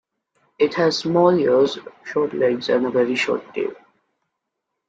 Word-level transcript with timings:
It 0.57 0.73
has 0.73 0.97
small 0.97 1.29
ears, 1.37 1.77
short 2.05 2.33
legs 2.33 2.69
and 2.69 2.87
a 2.87 2.89
very 2.89 3.13
short 3.13 3.53
tail. 3.53 3.75